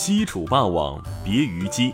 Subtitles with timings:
[0.00, 1.92] 西楚霸王别虞姬。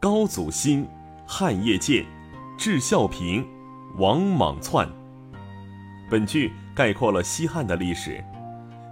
[0.00, 0.84] 高祖兴，
[1.28, 2.04] 汉业建，
[2.58, 3.46] 至孝平，
[3.98, 4.90] 王莽篡。
[6.10, 8.22] 本句概括了西汉的历史，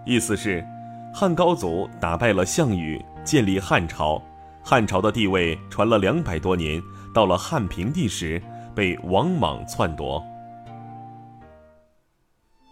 [0.06, 0.64] 意思是，
[1.12, 4.22] 汉高祖打败了项羽，建立汉朝，
[4.62, 6.80] 汉朝的地位传了两百多年，
[7.12, 8.40] 到了汉平帝时，
[8.72, 10.24] 被王莽篡夺。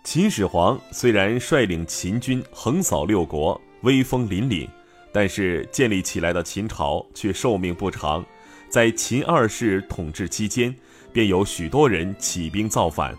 [0.05, 4.69] 秦始皇虽然率领秦军横扫六国，威风凛凛，
[5.13, 8.25] 但是建立起来的秦朝却寿命不长。
[8.69, 10.75] 在秦二世统治期间，
[11.13, 13.17] 便有许多人起兵造反，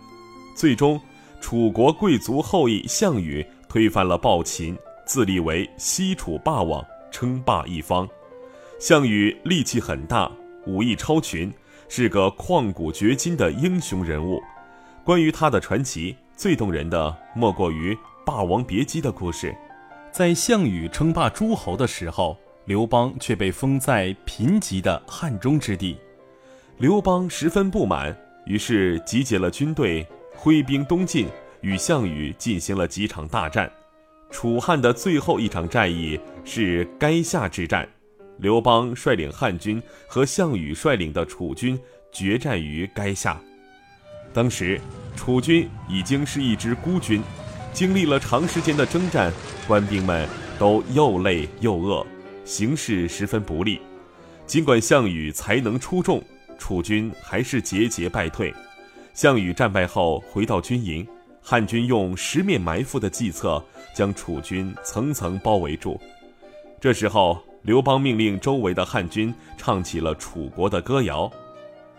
[0.55, 0.99] 最终，
[1.41, 8.07] 楚国贵族后裔项羽推翻了暴秦，自立为西楚霸王，称霸一方。
[8.79, 10.31] 项羽力气很大，
[10.65, 11.51] 武艺超群，
[11.87, 14.41] 是个旷古绝今的英雄人物。
[15.03, 16.15] 关于他的传奇。
[16.39, 17.93] 最动人的莫过于
[18.25, 19.53] 《霸王别姬》的故事，
[20.11, 25.97] 在项羽称霸诸侯的时候，刘邦却被封在贫瘠的汉中之地。
[26.77, 31.27] 刘邦十分不满，于是集结了军队，挥兵东进，
[31.61, 33.71] 与项羽进行了几场大战。
[34.31, 37.87] 楚汉的最后一场战役是垓下之战，
[38.37, 41.79] 刘邦率领汉军和项羽率领的楚军
[42.11, 43.39] 决战于垓下。
[44.33, 44.79] 当时，
[45.15, 47.21] 楚军已经是一支孤军，
[47.73, 49.33] 经历了长时间的征战，
[49.69, 52.03] 官兵们都又累又饿，
[52.43, 53.79] 形势十分不利。
[54.47, 56.23] 尽管项羽才能出众，
[56.57, 58.51] 楚军还是节节败退。
[59.13, 61.07] 项羽战败后回到军营，
[61.39, 66.01] 汉军用十面埋伏的计策将楚军层层包围住。
[66.81, 71.31] 这时候，刘邦命令周围的汉军唱起了楚国的歌谣。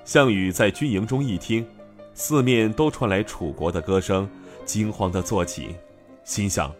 [0.04, 1.64] 项羽在军营中一听。
[2.12, 4.28] 四面都传来楚国的歌声，
[4.64, 5.76] 惊慌地坐起，
[6.24, 6.74] 心想：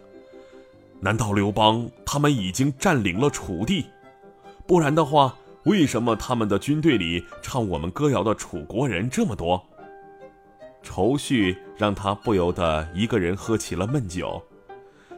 [1.03, 3.87] 难道刘邦他们已经占领了楚地？
[4.67, 9.61] 不然的话，为什么他们的军队里唱我们歌谣的楚国人这么多？
[10.83, 14.41] 愁绪让他不由得一个人喝起了闷酒。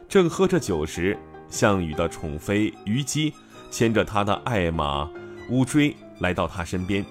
[0.08, 3.32] 正喝着酒时，项羽的宠妃虞姬
[3.70, 5.10] 牵着他的爱马
[5.50, 7.04] 乌骓来到他身边，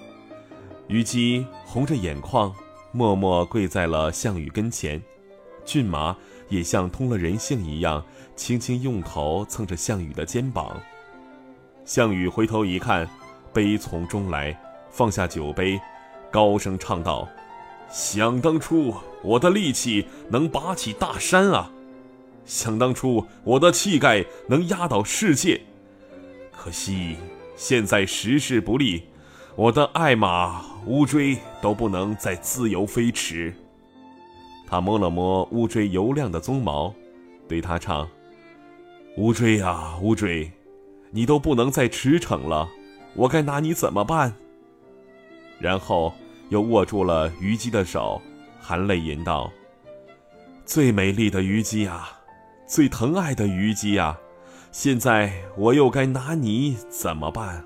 [0.88, 2.52] 虞姬红着眼眶。
[2.92, 5.02] 默默跪在了项羽跟前，
[5.64, 6.16] 骏马
[6.48, 8.04] 也像通了人性一样，
[8.36, 10.80] 轻轻用头蹭着项羽的肩膀。
[11.84, 13.08] 项羽回头一看，
[13.52, 14.58] 悲从中来，
[14.90, 15.80] 放下酒杯，
[16.30, 17.28] 高声唱道
[17.90, 21.70] ：“想当初我的力气能拔起大山啊！
[22.44, 25.60] 想当初我的气概能压倒世界，
[26.50, 27.16] 可惜
[27.56, 29.04] 现在时势不利。”
[29.56, 33.54] 我的爱马乌骓都不能再自由飞驰。
[34.66, 36.94] 他摸了摸乌骓油亮的鬃毛，
[37.48, 38.08] 对他唱
[39.18, 40.50] ：“乌骓呀乌骓，
[41.10, 42.68] 你都不能再驰骋了，
[43.14, 44.34] 我该拿你怎么办？”
[45.60, 46.12] 然后
[46.48, 48.20] 又握住了虞姬的手，
[48.58, 49.52] 含泪吟道
[50.64, 52.20] ：“最美丽的虞姬啊，
[52.66, 54.18] 最疼爱的虞姬啊，
[54.72, 57.64] 现在我又该拿你怎么办？”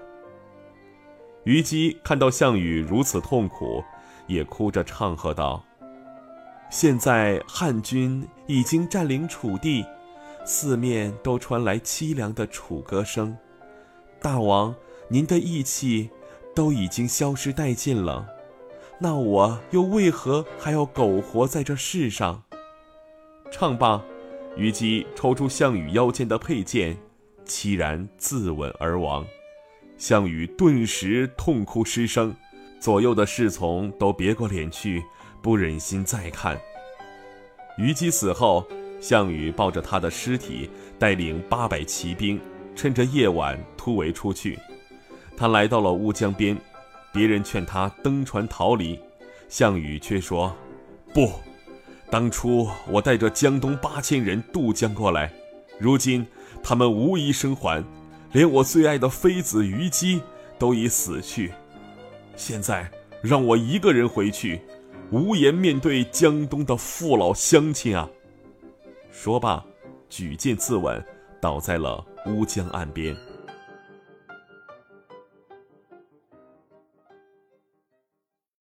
[1.45, 3.83] 虞姬看到项羽如此痛苦，
[4.27, 5.65] 也哭着唱和道
[6.71, 9.85] ：“现在汉军已经占领楚地，
[10.45, 13.35] 四面都传来凄凉的楚歌声。
[14.21, 14.75] 大王，
[15.09, 16.11] 您的义气
[16.55, 18.29] 都已经消失殆尽了，
[18.99, 22.43] 那我又为何还要苟活在这世上？”
[23.51, 24.05] 唱罢，
[24.55, 26.99] 虞姬抽出项羽腰间的佩剑，
[27.47, 29.25] 凄然自刎而亡。
[29.97, 32.37] 项羽顿时痛哭失声，
[32.79, 35.03] 左右的侍从都别过脸去，
[35.43, 36.59] 不忍心再看。
[37.77, 38.67] 虞姬死后，
[39.01, 40.69] 项羽抱着他的尸体，
[40.99, 42.41] 带领八百骑兵，
[42.75, 44.59] 趁着夜晚突围出去。
[45.37, 46.57] 他来到了乌江边，
[47.13, 48.99] 别人劝他登船逃离，
[49.49, 50.55] 项羽却说
[51.15, 51.33] ：“不，
[52.11, 55.33] 当初我带着江东八千人渡江过来，
[55.79, 56.27] 如今
[56.63, 57.85] 他们无一生还。”
[58.33, 60.21] 连我最爱的妃子虞姬
[60.59, 61.51] 都已死去，
[62.37, 62.91] 现在
[63.23, 64.61] 让我一个人回去，
[65.11, 68.09] 无颜面对江东的父老乡亲啊！
[69.11, 69.65] 说罢，
[70.11, 71.03] 举剑自刎，
[71.41, 73.17] 倒在了乌江岸边。